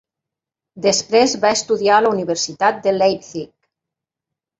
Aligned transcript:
Després 0.85 1.35
va 1.43 1.51
estudiar 1.57 1.97
a 1.99 2.03
la 2.05 2.13
Universitat 2.13 2.79
de 2.87 2.95
Leipzig. 2.95 3.53